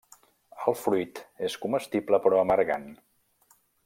[0.71, 2.89] El fruit és comestible però amargant.